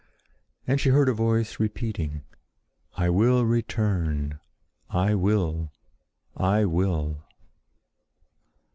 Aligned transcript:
And 0.65 0.81
she 0.81 0.89
heard 0.89 1.09
a 1.09 1.13
voice 1.13 1.59
repeating, 1.59 2.23
"I 2.97 3.11
will 3.11 3.45
return! 3.45 4.39
I 4.89 5.13
will! 5.13 5.71
I 6.35 6.65
will!" 6.65 7.23